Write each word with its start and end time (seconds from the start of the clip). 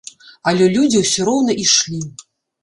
Але 0.51 0.69
людзі 0.75 1.01
ўсё 1.03 1.27
роўна 1.29 1.57
ішлі. 1.65 2.01